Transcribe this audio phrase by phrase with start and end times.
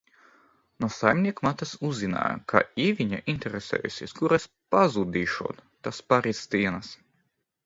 [0.83, 6.91] "No saimniekmātes uzzināju, ka Ieviņa interesējusies kur es "pazudīšot" tās pāris dienas."